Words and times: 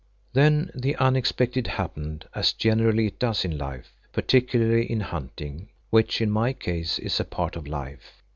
Then 0.33 0.71
the 0.73 0.95
unexpected 0.95 1.67
happened 1.67 2.25
as 2.33 2.53
generally 2.53 3.05
it 3.05 3.19
does 3.19 3.45
in 3.45 3.55
life, 3.55 3.91
particularly 4.13 4.91
in 4.91 5.01
hunting, 5.01 5.69
which, 5.91 6.21
in 6.21 6.31
my 6.31 6.53
case, 6.53 6.97
is 6.97 7.19
a 7.19 7.23
part 7.23 7.55
of 7.55 7.67
life. 7.67 8.23